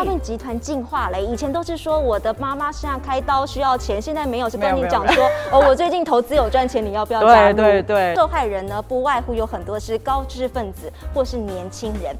[0.00, 7.56] 诈骗集团进化了，以前都是说我的妈妈身上开刀需要钱，现在没有，是跟你讲说哦，我最近投资有赚钱，你要不要加入？
[7.58, 12.16] 对对对，受害人呢，不外乎有很多是高知识分子或是年轻人。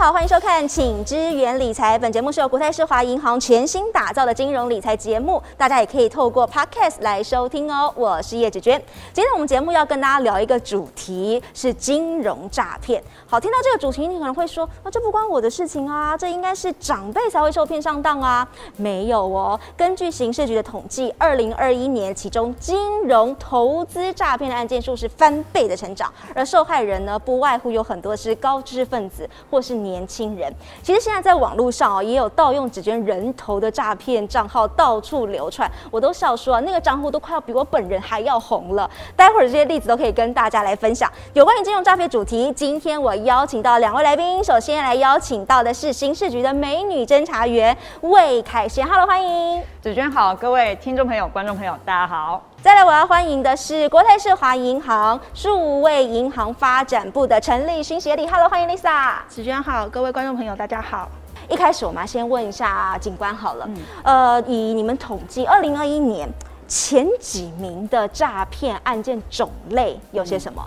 [0.00, 1.98] 好，欢迎收看《请支援理财》。
[2.00, 7.92] 本节目是由国泰世华银行全新打造的金融理财节目，大家也可以透过 Podcast 来收听哦。
[7.94, 8.82] 我是叶芷娟，
[9.12, 13.04] 今天我们节目要跟大家聊一个主题是金融诈骗。
[13.26, 18.48] 好，听到这个主题，你可能会说，啊，这不关我的事情啊，这应该是长辈才会受骗上当啊。
[18.76, 29.28] 没有哦，根据刑事局的统计，二零二一年其中金融投资诈骗的案件数是翻倍的成长，而受害人呢，不外乎有很多是高知识分子。
[29.50, 38.88] 或是年年轻人，其实现在在网络上哦，也有盗用纸卷人头的诈骗账号到处流传，我都笑说啊，那个账户都快要比我本人还要红了。
[39.16, 41.10] 待会儿这些例子都可以跟大家来分享。
[41.32, 52.49] 有关于金融诈骗主题，今天我邀请到两位来宾，首先来邀请到的是刑事局的美女侦查员魏凯贤，Hello，欢迎纸娟好，各位听众朋友、观众朋友，大家好。
[52.62, 58.26] 再来，我要欢迎的是国泰世华银行数位银行发展部的陈立勋协理。
[58.26, 59.14] Hello，欢迎 Lisa。
[59.28, 61.08] 子娟好，各位观众朋友，大家好。
[61.48, 63.70] 一开始我们先问一下警官好了，
[64.02, 66.28] 呃，以你们统计，二零二一年
[66.68, 70.62] 前几名的诈骗案件种类有些什么？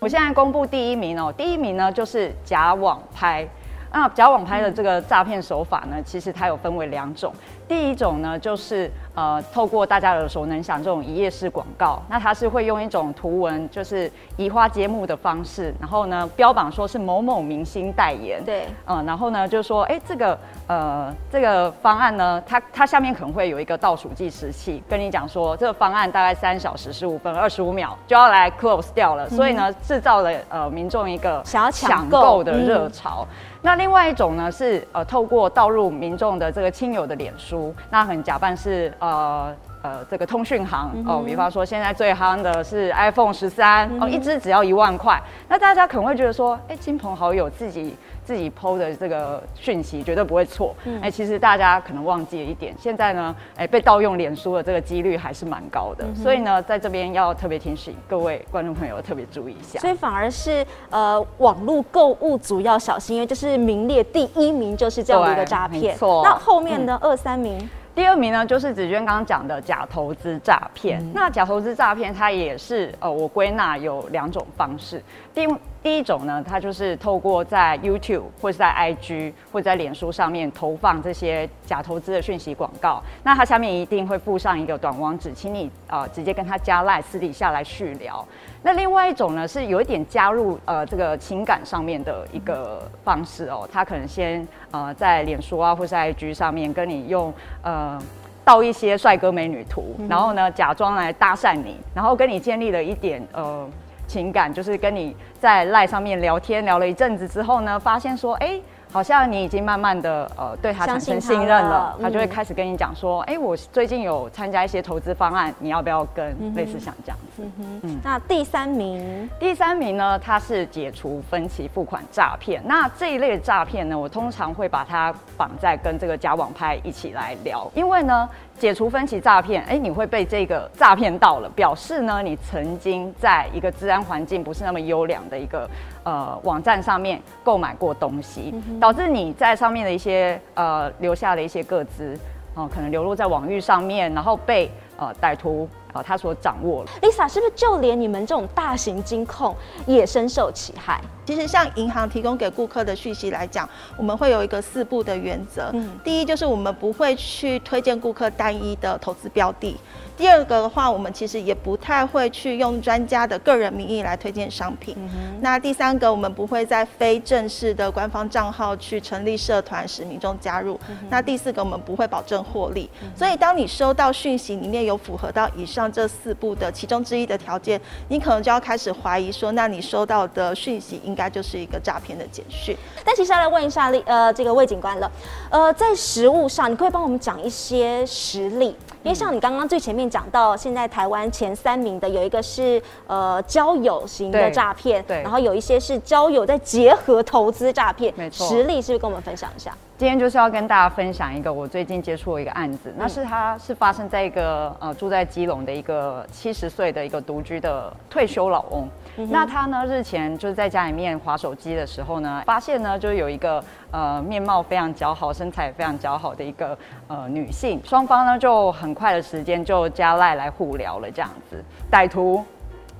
[0.00, 3.48] 我现在公布第一名哦，第一名呢就是假网拍。
[3.94, 7.30] 那假网拍的这个诈骗手法呢，其实它有分为两种。
[7.72, 33.26] 第一种呢，就是呃，透过大家耳熟能详这种一页式广告，那它是会用一种图文，就是移花接木的方式，然后呢，标榜说是某某明星代言，对，嗯，然后呢，就说，哎，这个呃，这个方案呢，它它下面可能会有一个倒数计时器，跟你讲说，这个方案大概三小时十五分二十五秒就要来 close 掉了，所以呢，制造了呃民众一个想要抢购的热潮。
[33.64, 37.61] 那另外一种呢，是呃，透过导入民众的这个亲友的脸书。
[37.90, 40.90] 那很假扮是呃呃这个通讯行。
[41.06, 45.20] 哦，比方说现在最夯的是 iPhone 十三哦，一支只要一万块。
[45.48, 50.74] 那大家可能会觉得说，哎，亲朋好友自己自己 PO 的这个讯息绝对不会错。
[51.00, 56.04] 哎，其实大家可能忘记了一点，现在呢，哎被盗用脸书的这个几率还是蛮高的。
[56.14, 59.80] 所以呢，在这边要特别提醒各位观众朋友特别注意一下。
[59.80, 65.96] 所以反而是呃网络购物族要小心，因为就是名列第一名就是这样的一个诈骗。
[65.96, 66.22] 错。
[66.24, 67.58] 那后面呢，二三名。
[67.94, 70.98] 第二名呢，就是子娟刚刚讲的假投资诈骗。
[71.12, 75.02] 那假投资诈骗，它也是呃，我归纳有两种方式。
[75.34, 75.46] 第
[75.82, 83.02] 第一种呢，它就是透过在 YouTube 或者在 IG 或者在脸书上面投放这些假投资的讯息广告。
[83.24, 88.24] 那它下面一定会附上一个短网址，请你呃直接跟他加赖，私底下来续聊。
[88.62, 98.00] 那另外一种呢，是有一点加入呃这个情感上面的一个方式哦，他可能先呃在脸书啊或是 IG 上面跟你用呃
[98.44, 103.68] 盗一些帅哥美女图，然后呢假装来搭讪你，然后跟你建立了一点呃
[104.12, 108.60] 情感，就是跟你在赖上面聊天聊了一阵子之后呢，发现说哎。
[108.92, 116.36] 好像你已经慢慢的呃对他产生信任了，他就会开始跟你讲说，哎，我最近有参加一些投资方案，你要不要跟？
[116.54, 117.42] 类似像这样子。
[117.58, 122.62] 嗯那第三名，第三名呢，它是解除分期付款诈骗。
[122.66, 128.28] 那这一类诈骗呢，我通常会把它绑在跟这个假网拍一起来聊，因为呢。
[128.58, 135.68] 解除分歧诈骗，哎，你会被这个诈骗到了，表示呢，你曾经在一个治安环境不是那么优良的一个
[136.04, 142.16] 呃网站上面购买过东西，导致你在上面的一些呃留下的一些个资
[142.54, 144.70] 哦，可能流落在网域上面，然后被
[145.02, 145.68] 呃歹徒。
[145.92, 149.54] 啊，他所掌握了，Lisa 是不是就连你们这种大型金控
[149.86, 150.98] 也深受其害？
[151.26, 153.68] 其实像银行提供给顾客的讯息来讲，
[153.98, 155.68] 我们会有一个四步的原则。
[155.74, 159.76] 嗯，第一就是我们不会去推荐顾客单一的投资标的。
[160.16, 164.96] 第二个的话，我们其实也不太会去用专家的个人名义来推荐商品。
[165.42, 170.80] 那第三个，我们不会在非正式的官方账号去成立社团使民众加入。
[171.10, 172.88] 那第四个，我们不会保证获利。
[173.14, 182.76] 所以，当你收到讯息里面有符合到以上这四步的其中之一的条件，你可能就要开始怀疑说，那你收到的讯息应该就是一个诈骗的简讯。
[183.04, 185.10] 但其实要来问一下呃这个魏警官了，
[185.50, 188.76] 呃，在实物上，你可以帮我们讲一些实例。
[189.02, 199.76] 因为像你刚刚最前面讲到，现在台湾前三名的有一个是呃交友型的诈骗，对，然后有一些是交友再结合投资诈骗，没错，实例是不是跟我们分享一下？
[200.02, 208.88] 今天就是要跟大家分享一个我最近接触的一个案子，那是他是发生在一个呃住在基隆的一个七十岁的一个独居的退休老翁。
[209.30, 213.62] 那他呢日前就是在家里面划手机的时候呢，发现呢就是有一个
[213.92, 216.76] 呃面貌非常姣好、身材非常姣好的一个
[217.06, 221.62] 呃女性，双方呢就很快的时间就加赖来互聊了这样子。
[221.88, 222.44] 歹徒。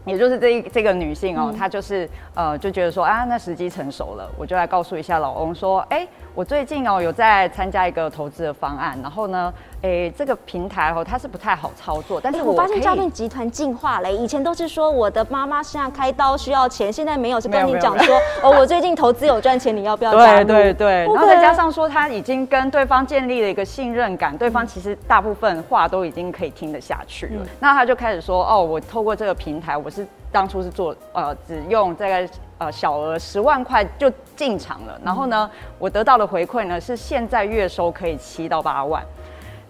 [0.04, 9.52] 也就是这一这个女性哦，她就是呃就觉得说啊，那时机成熟了，我就来告诉一下老翁说，哎，我最近哦有在参加一个投资的方案，然后呢。
[9.82, 14.11] 诶，这个平台哦，它是不太好操作，但是我发现诈骗集团进化了。
[14.11, 20.12] 以前都是说我的妈妈身上开刀需要钱，现在没有，是跟你讲说哦，我最近投资有赚钱，你要不要？
[20.12, 27.46] 对对对，然后再加上说他已经跟对方建立了一个信任感，对方其实大部分话都已经可以听得下去了。
[27.58, 32.28] 那他就开始说哦，我透过这个平台，我是当初是做呃，只用大概
[32.58, 35.50] 呃小额十万块就进场了，然后呢，
[35.81, 39.02] 我得到的回馈呢是现在月收可以七到八万。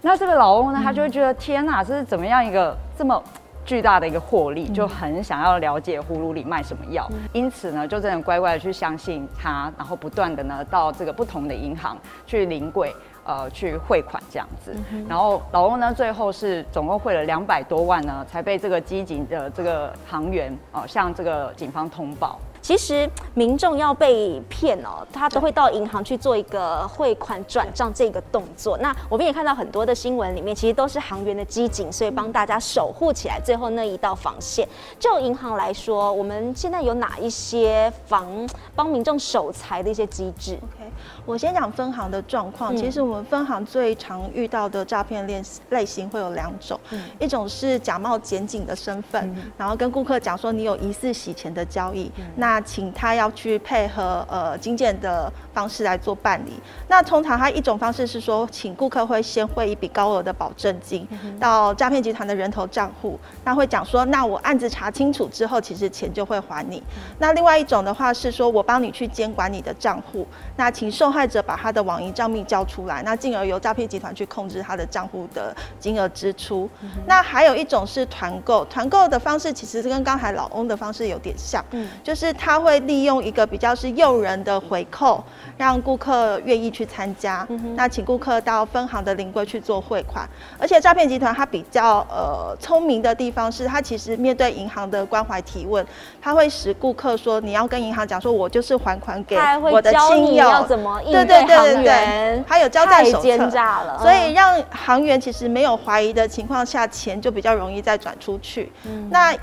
[0.05, 3.23] 那这个老翁呢，他就会觉得天哪，这是怎么样一个这么
[3.63, 11.97] 巨大的一个获利，就很想要了解葫芦里卖什么药，因此呢，就真的乖乖的去相信他，然后不断的呢到这个不同的银行
[12.27, 14.75] 去临柜，呃，去汇款这样子，
[15.07, 22.37] 然后老翁呢最后是总共汇了两百多万呢，才被这个机警的这个行员哦向这个警方通报。
[22.63, 28.77] 其实民众要被骗哦，他都会到银行去做一个汇款转账这个动作。
[28.77, 34.65] 那我们也看到很多的新闻里面，其实都是行员的机警，所以帮大家守护起来最后那一道防线。
[34.97, 38.25] 就银行来说，我们现在有哪一些防
[38.73, 40.89] 帮民众守财的一些机制？OK，
[41.25, 42.73] 我先讲分行的状况。
[42.77, 46.79] 其实我们分行最常遇到的诈骗类类型会有两种，
[47.19, 56.51] 一种是假冒检警的身份，然后跟顾客讲说你有疑似洗钱的交易，那那请他要去配合呃金建的方式来做办理。
[56.87, 61.07] 那通常他一种方式是说，请顾客会先汇一笔高额的保证金
[61.39, 66.83] 到诈骗集团的人头账户，那会讲说，那我案子查清楚之后，其实钱就会还你。
[67.17, 76.69] 那另外一种的话是说，我帮你去监管你的账户，那请受害者把他的网银账密交出来，那进而由诈骗集团去控制他的账户的金额支出。
[77.07, 82.31] 那还有一种是团购，团购的方式其实是跟刚才老翁的方式有点像，嗯，就是。
[82.43, 85.23] 他会利用一个比较是诱人的回扣，
[85.55, 87.47] 让顾客愿意去参加。
[87.73, 90.27] 那请顾客到分行的临柜去做汇款。
[90.59, 95.85] 而且诈骗集团它比较呃聪明的地方是，它其实面对银行的关怀提问，
[96.21, 99.37] 他会使顾客说你要跟银行讲说，我就是还款给
[99.71, 103.97] 我的亲友，要怎么应对行员，还有交代手册，了。
[104.01, 108.69] 所以让行员其实没有怀疑的情况下，钱就比较容易再转出去。
[109.09, 109.33] 那。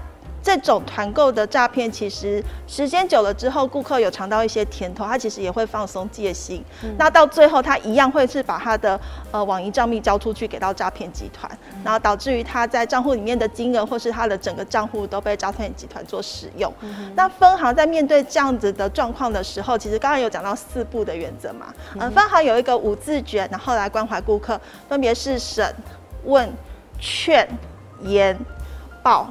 [0.42, 6.64] 这种团购的诈骗，其实时间久了之后，顾客有尝到一些甜头，他其实也会放松戒心。
[6.96, 8.98] 那到最后，他一样会是把他的
[9.30, 11.50] 呃网银账密交出去给到诈骗集团，
[11.84, 16.72] 然后导致于他在账户里面的金额或是他的整个账户都被诈骗集团做使用。
[17.14, 21.66] 那分行在面对这样子的状况的时候，其实刚刚有讲到四步的原则嘛，
[21.98, 24.58] 嗯，分行有一个五字诀，然后来关怀顾客，
[24.88, 25.74] 分别是审、
[26.24, 26.50] 问、
[26.98, 27.46] 劝、
[28.02, 28.38] 言、
[29.02, 29.30] 报。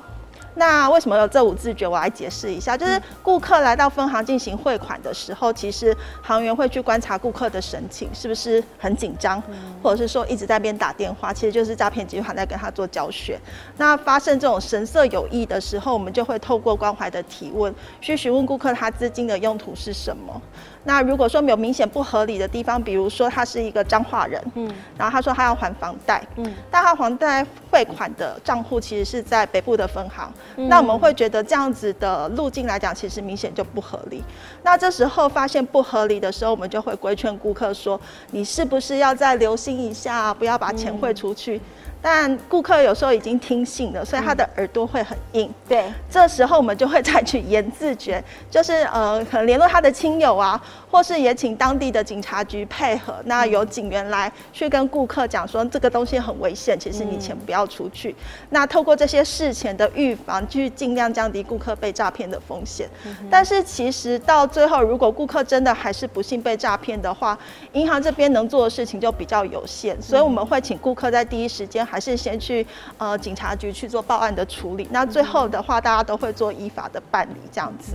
[0.59, 1.87] 那为什么有这五字诀？
[1.87, 9.41] 我来解释一下，就是顾客来到分行进行汇款的时候，其实行员会去观察顾客的神情，是不是很紧张，
[9.81, 13.39] 或者是说一直在边打电话，其实就是诈骗集团在跟他做教学。
[13.77, 20.41] 那发生这种神色有异的时候，我们就会透过关怀的提问，去询问顾客他资金的用途是什么。
[20.83, 34.23] 那如果说没有明显不合理的地方，比如说他是一个彰化人，嗯，然后他说他要还房贷，嗯，但他房贷汇款的账户其实是在北部的分行，那我们会觉得这样子的路径来讲，其实明显就不合理。
[34.63, 37.99] 那这时候发现不合理的时候，我们就会规劝顾客说，
[38.31, 41.61] 你是不是要再留心一下，不要把钱汇出去。
[42.01, 45.53] 但顾客有时候已经听信了，所以他的耳朵会很硬。
[45.67, 58.15] 对，这时候我们就会采取严字诀，就是呃，可能联络他的亲友啊，或是也请当地的警察局配合，那有警员来去跟顾客讲说，这个东西很危险，其实你钱不要出去。
[58.51, 62.87] 那透过这些事前的预防，去尽量降低顾客被诈骗的风险。
[63.29, 67.37] 但是其实到最后，如果顾客真的还是不幸被诈骗的话，
[67.73, 71.88] 银行这边能做的事情就比较有限，所以我们会请顾客在第一时间。
[71.89, 72.65] 还是先去
[72.97, 77.93] 呃警察局去做报案的处理，那最后的话大家都会做依法的办理这样子。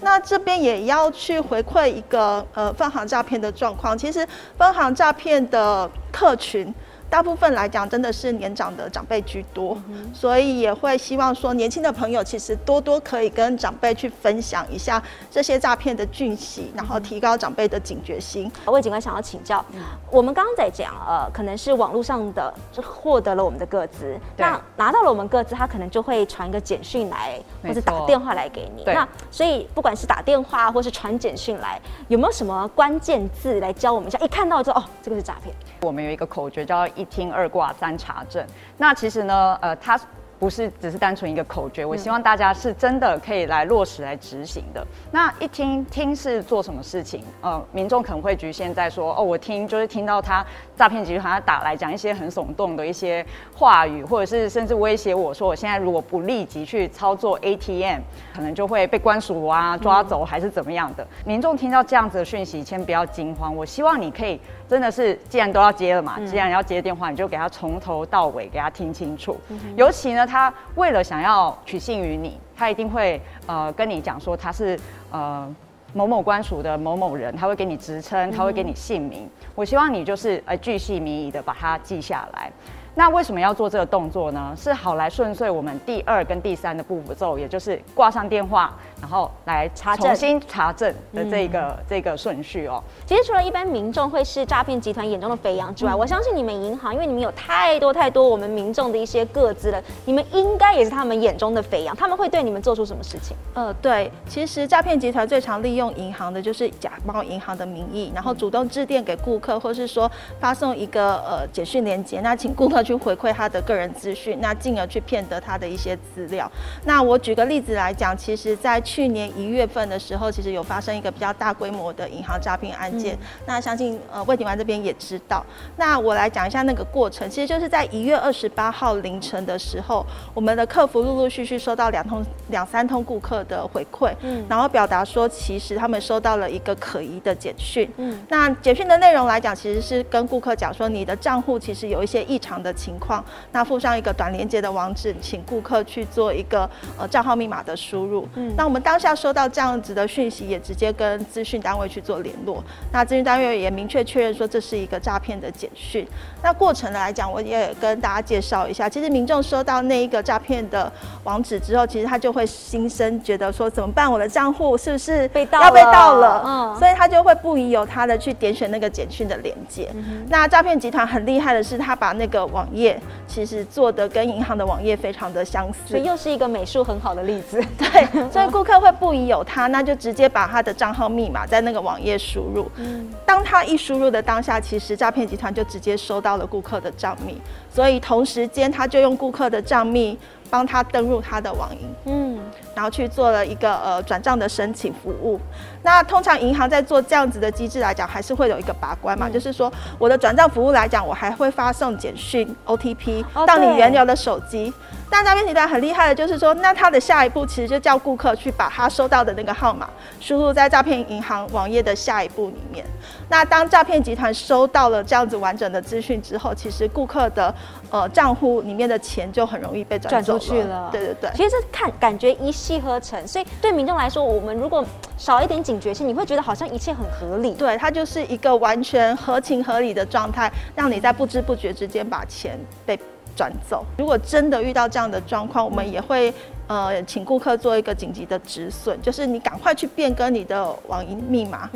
[0.00, 6.74] 那这边也要去回馈一个呃分行诈骗的状况，其实分行诈骗的客群。
[7.14, 9.78] 大部分来讲真的是年长的长辈居多，
[10.12, 18.50] 所以也会希望说年轻的朋友其实多多可以跟长辈去分享一下这些诈骗的讯息，然后提高长辈的警觉心。
[18.66, 19.64] 魏警官想要请教，
[20.10, 28.82] 我们刚刚在讲，呃，可能是网络上的就获得了我们的个资，那拿到了我们个资，他可能就会传一个简讯来，或者打电话来给你。
[28.86, 34.18] 那所以不管是打电话或是传简讯来，有没有什么关键字来教我们一下？
[34.18, 35.54] 一看到就哦，这个是诈骗。
[35.80, 38.44] 我们有一个口诀叫“一听二卦三查证”。
[38.78, 39.98] 那其实呢，呃，他。
[40.44, 44.86] 不是只是单纯一个口诀，我希望大家是真的可以来落实来执行的。
[45.10, 47.24] 那一听听是做什么事情？
[47.40, 50.44] 呃，民众可能会局限在说，哦，我听就是听到他
[50.76, 53.24] 诈骗集团打来讲一些很耸动的一些
[53.56, 58.02] 话语，或者是甚至威胁我说，我现在如果不立即去操作 ATM，
[58.36, 61.06] 可能就会被关署啊、抓走还是怎么样的。
[61.24, 63.56] 民众听到这样子的讯息，先不要惊慌。
[63.56, 69.40] 我希望你可以真的是，既然都要接了嘛，既然要接电话，你就给他从头到尾给他听清楚，
[69.74, 70.28] 尤其呢。
[70.34, 74.76] 他为了想要取信于你，他一定会呃跟你讲说他是
[75.12, 75.48] 呃
[75.92, 79.30] 某某官署的某某人，他会给你职称，他会给你姓名。
[79.54, 82.50] 我希望你就是呃巨细靡遗的把它记下来。
[82.96, 84.52] 那为什么要做这个动作呢？
[84.56, 88.74] 是好来顺遂我们第二跟第三的步骤，也就是挂上电话。
[89.04, 92.82] 然后来查重新查证的这个这个顺序哦。
[93.04, 101.94] 其实除了一般民众会是诈骗集团眼中的肥羊之外，我相信你们银行，因为你们有太多太多我们民众的一些个资了，你们应该也是他们眼中的肥羊。
[101.94, 103.36] 他们会对你们做出什么事情？
[103.52, 116.50] 呃，对，其实诈骗集团最常利用银行的就是假冒银行的名义，然后主动致电给顾客，或是说发送一个呃简讯链接，那请顾客去回馈他的个人资讯，那进而去骗得他的一些资料。
[116.86, 123.18] 那我举个例子来讲，其实在去年一月份的时候，其实有发生一个比较大规模的银行诈骗案件。
[123.46, 125.44] 那相信呃魏警官这边也知道。
[125.76, 137.90] 那我来讲一下那个过程，其实就是在一月二十八号凌晨的时候，我们的客服陆陆续续收到两通、两三通顾客的回馈，嗯，然后表达说其实他们收到了一个可疑的简讯。
[137.96, 148.28] 嗯，那简讯的内容来讲，其实是跟顾客讲说你的账户其实有一些异常的情况，那附上一个短连接的网址，请顾客去做一个呃账号密码的输入。
[148.34, 149.14] 嗯，那我们当下。
[149.14, 152.62] 收到这样子的讯息，也直接跟资讯单位去做联络。
[152.92, 156.06] 那资讯单位也明确确认说这是一个诈骗的简讯。
[156.42, 158.88] 那过程来讲，我也跟大家介绍一下。
[158.88, 164.10] 其实民众收到那一个诈骗的网址之后，其实他就会心生觉得说怎么办？
[164.10, 166.42] 我的账户是不是被盗要被盗了？
[166.44, 169.90] 嗯，所以他就会不疑有他的去点选那个简讯的连接。
[170.28, 175.78] 那诈骗集团很厉害的是，他把那个网页其实做的跟银行的网页非常的相似。
[175.86, 177.62] 所以又是一个美术很好的例子。
[177.78, 179.24] 对，所以顾 客会不疑。
[179.24, 182.70] 有他，那就直接把他的账号密码在那个网页输入。
[182.76, 187.40] 嗯，当他一输入的当下，其实诈骗集团就直接收到了顾客的账密，
[187.70, 190.18] 所以同时间他就用顾客的账密
[190.50, 191.94] 帮他登入他的网银。
[192.06, 192.40] 嗯。
[192.74, 195.40] 然后去做了一个呃转账的申请服务。
[195.82, 204.72] 那通常银行在做这样子的机制来讲，还是会有一个把关嘛，就是说我的转账服务来讲，我还会发送简讯 OTP 到你原有的手机。
[205.08, 212.84] 但诈骗集团很厉害的，就是说，那他的下一步其实就叫顾客去把他收到的那个号码输入在诈骗银行网页的下一步里面。
[213.28, 217.54] 那当诈骗集团收到了这样子完整的资讯之后，其实顾客的
[217.94, 220.88] 呃账户里面的钱就很容易被转出去了。
[220.90, 222.50] 对对对，其实看感觉一。
[222.64, 224.82] 气呵成，所以对民众来说，我们如果
[225.18, 227.52] 少一点警觉性，你会觉得好像一切很合理。
[227.52, 232.98] 对，它就是一个完全合情合理的状态，让你在不知不觉之间把钱被
[233.36, 233.84] 转走。
[233.98, 236.32] 如果真的遇到这样的状况，我们也会。
[236.66, 241.68] 呃，请顾客做一个紧急的止损，就是你赶快去变更你的网银密码，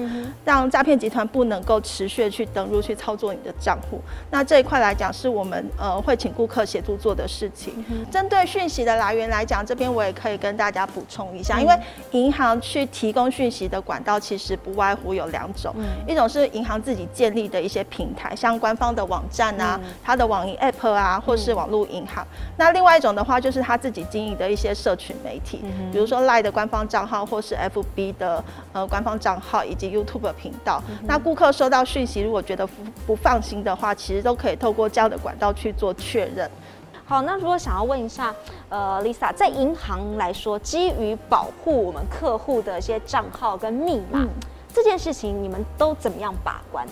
[0.47, 4.00] 让诈骗集团不能够持续去登录去操作你的账户。
[4.30, 7.85] 那这一块来讲，是我们呃会请顾客协助做的事情。
[8.11, 11.78] 针对讯息的来源来讲，这边我也可以跟大家补充一下，因为
[12.12, 15.75] 银行去提供讯息的管道其实不外乎有两种，
[16.07, 22.26] 一种是银行自己建立的一些平台，像官方的网站啊，它的网银 App 啊，或是网络银行。
[22.57, 24.75] 那另外一种的话，就是他自己经营的一些。
[24.78, 25.61] 社群媒体，
[25.92, 30.80] 比如说 Line 的官方账号，或是 FB 的呃官方账号，以及 YouTube 频道。
[31.04, 32.75] 那顾客收到讯息，如果觉得不
[33.08, 36.49] 不放心的话，其实都可以透过这样的管道去做确认。
[37.04, 38.35] 好，那如果想要问一下，
[38.68, 44.26] 呃，Lisa，在银行来说，基于保护我们客户的一些账号跟密码
[44.73, 46.87] 这件事情，你们都怎么样把关？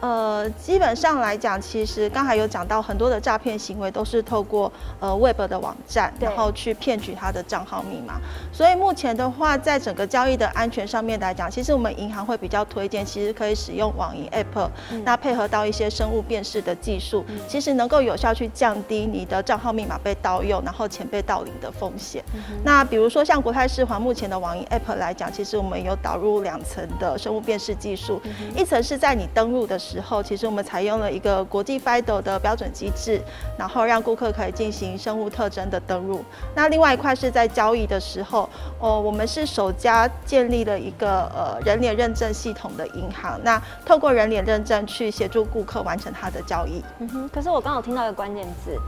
[0.00, 8.20] 呃，基本上来讲，其实刚才有讲到很多的诈骗行为都是透过呃 Web 的网站，然后去骗取他的账号密码。
[8.52, 14.68] 所以目前的话，在整个交易的安全上面来讲，其实我们银行会比较推荐，其实可以使用网银 App，
[15.02, 22.22] 那配合到一些生物辨识的技术，其实能够有效去降低你的账号密码被盗用，然后钱被盗领的风险。
[22.62, 28.20] 那比如说像国泰世华目前的网银 App 来讲，其实我们有导入两层的生物辨识技术，
[28.54, 29.85] 一层是在你登录的时候，
[30.22, 33.20] 其实我们采用了一个国际 FIDO 的标准机制，
[33.58, 36.24] 然后让顾客可以进行生物特征的登录。
[36.54, 46.82] 那另外一块是在交易的时候，哦，我们是首家建立了一个呃人脸认证系统的银行，那透过人脸认证去协助顾客完成他的交易。
[46.98, 48.78] 嗯哼，可是我刚好听到一个关键字，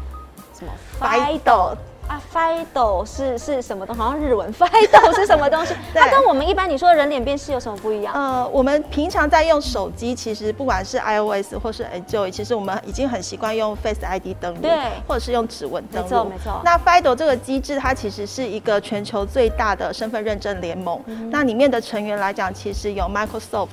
[0.59, 1.77] 什么 FIDO。
[2.09, 4.01] 啊，FIDO 是是什么东西？
[4.01, 5.75] 好像日文， FIDO 是什么东西？
[5.95, 8.15] 它跟我们一般你说的人脸辨识有什么不一样？
[8.15, 14.71] 呃，我们平常在用手机，其实不管是 iOS 或是 Android，其实我们已经很习惯用 Face ID 登录，对，
[15.07, 16.09] 或者是用指纹登录。
[16.09, 16.61] 没错，没错。
[16.65, 20.99] 那 FIDO 这个机制，它其实是一个全球最大的身份认证联盟。
[21.31, 23.69] 那里面的成员来讲，其实有 Microsoft。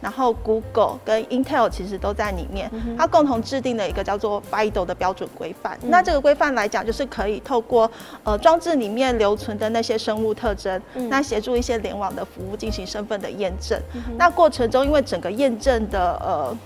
[0.00, 5.78] 然后，Google 跟 Intel 其实都在里面，它共同制定了一个叫做 FIDO 的标准规范。
[5.82, 7.90] 那这个规范来讲，就是可以透过
[8.24, 13.80] 呃装置里面留存的那些生物特征，那协助一些联网的服务进行身份的验证。
[14.16, 16.56] 那过程中，因为整个验证的呃。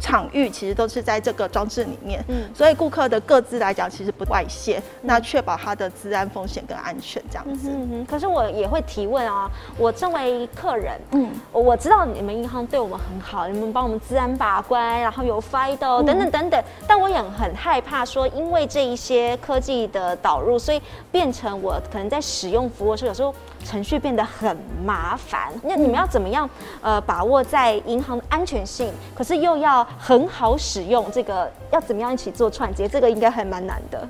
[0.00, 7.70] 场域其实都是在这个装置里面，嗯，所以顾客的各自来讲其实不外泄，那确保他的治安风险跟安全这样子。
[7.70, 23.34] 嗯可是我也会提问啊，我身为客人，嗯，我知道你们银行对我们很好，你们帮我们治安把关，然后有 FIDO 等等等等，但我也很害怕说，因为这一些科技的导入，所以变成我可能在使用服务的时候，有时候。
[23.64, 26.48] 程序变得很麻烦，那你们要怎么样
[26.80, 34.06] 呃把握在银行的安全性，可是又要很好使用这个，要怎么样一起做串接，这个应该还蛮难的。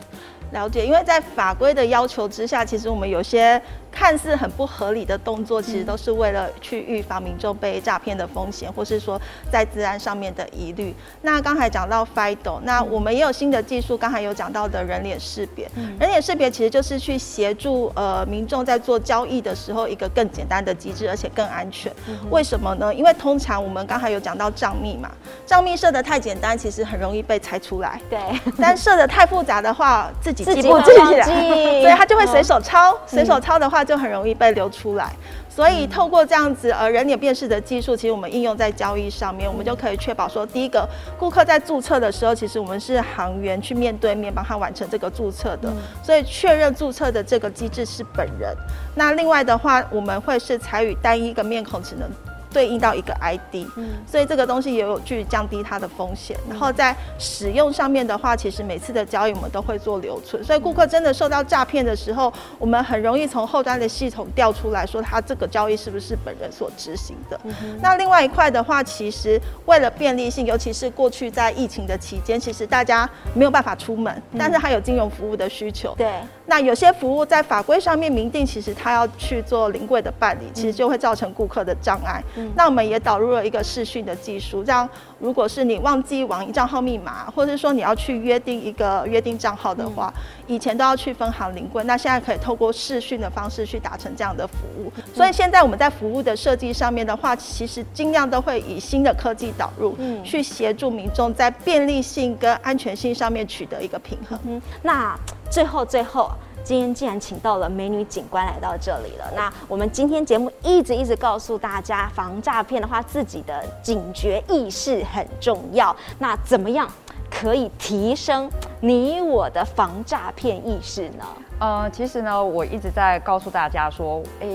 [0.53, 3.61] 了解，因为在法规的要求之下，其实我们有些。
[3.91, 10.95] 看似很不合理的动作，其实都是为了去预防民众被诈骗的风险，或是说在治安上面的疑虑。
[11.23, 15.69] 那刚才讲到 FIDO，那我们也有新的技术，刚才有讲到的人脸识别。
[15.99, 21.93] 人脸识别其实就是去协助呃民众在做交易的时候一个更简单的机制，而且更安全。
[22.31, 22.95] 为什么呢？
[22.95, 25.11] 因为通常我们刚才有讲到账密嘛，
[25.47, 28.01] 账密设的太简单，其实很容易被猜出来。
[28.09, 28.19] 对，
[28.61, 31.25] 但设的太复杂的话，自己记不记来，
[31.83, 33.78] 所以他就会随手抄，随手抄的话。
[33.85, 35.13] 就很容易被流出来，
[35.49, 48.55] 所以透过这样子呃人脸辨识的技术，其实我们应用在交易上面，我们就可以确保说，第一个顾客在注册的时候，其实我们是行员去面对面帮他完成这个注册的，所以确认注册的这个机制是本人。
[48.95, 52.09] 那另外的话，我们会是采取单一个面孔只能。
[52.51, 56.37] 对应到一个 ID，嗯，所以这个东西也有去降低它的风险。
[56.49, 67.39] 然后在使用上面的话，其实每次的交易我们都会做留存，所以顾客真的受到诈骗的时候，我们很容易从后端的系统调出来说他这个交易是不是本人所执行的。
[67.81, 75.95] 那另外一块的话，其实为了便利性，尤其是过去在疫情的期间，其实大家没有办法出门，但是还有金融服务的需求。
[75.97, 76.13] 对。
[76.47, 82.25] 那有些服务在法规上面明定，其实他要去做临柜的办理，其实就会造成顾客的障碍。
[82.55, 90.13] 那我们也导入了一个视讯的技术，这样如果是你忘记网银账号密码，或者是说你要去约定一个约定账号的话，
[90.47, 94.93] 以前都要去分行领柜，那现在可以透过视讯的方式去达成这样的服务。
[95.15, 104.63] 所以现在我们在服务的设计上面的话，其实尽量都会以新的科技导入，去协助民众在便利性跟安全性上面取得一个平衡。
[104.83, 105.19] 那
[105.51, 106.31] 最后最后。
[106.69, 115.97] 今天既然请到了美女警官来到这里了，那我们今天节目一直一直告诉大家，防诈骗的话，自己的警觉意识很重要。
[116.19, 116.87] 那怎么样
[117.31, 118.51] 可以提升
[118.83, 121.25] 你我的防诈骗意识呢？
[121.59, 124.47] 呃，其实呢，我一直在告诉大家说，哎，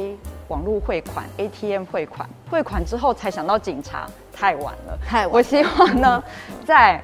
[0.49, 4.95] 网络汇款、ATM 汇款，汇款之后才想到警察，太晚了。
[5.03, 5.33] 太晚。
[5.33, 6.23] 我希望呢，
[6.63, 7.01] 在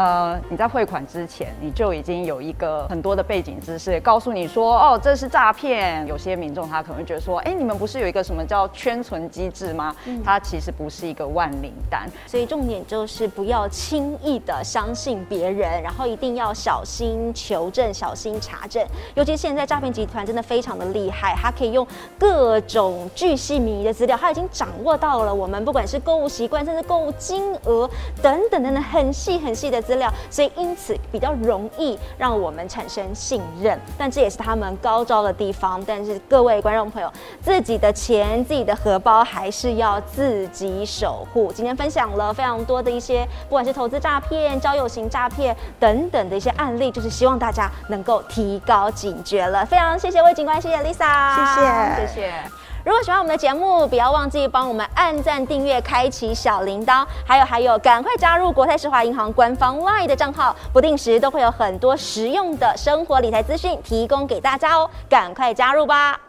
[0.00, 6.06] 呃，你在汇款之前，你就已经有一个很多的背景知识，告诉你说，哦，这是诈骗。
[6.06, 9.94] 有些民众他可能会觉得说，哎，你们不是有一个什么叫圈存机制吗？
[10.24, 18.82] 它其实不是一个万灵丹，所以重点就是不要轻易的相信别人，然后一定要小心求证、小心查证。
[19.14, 21.86] 尤其现在诈骗集团真的非常的厉害，它可以用
[22.18, 27.86] 各种巨细靡遗的资料，它已经掌握到了我们不管是购物习惯，甚至购物金额
[28.22, 29.89] 等等等等很细很细的。
[29.90, 33.76] 资料，所以因此比较容易让我们产生信任。
[33.98, 35.82] 但这也是他们高招的地方。
[35.84, 41.52] 但是各位观众朋友，自己的钱、自己的荷包还是要自己守护。
[41.52, 49.66] 今天分享了非常多的一些，不管是投资诈骗、交友型诈骗等等的一些案例，就是希望大家能够提高警觉了。
[49.66, 52.59] 非常谢谢魏警官，谢谢 Lisa，谢谢谢谢。
[52.82, 66.20] 如果喜欢我们的节目，不要忘记帮我们按赞、订阅、开启小铃铛，还有还有，赶快加入国泰世华银行官方 Y 的账号，不定时都会有很多实用的生活理财资讯提供给大家哦，赶快加入吧！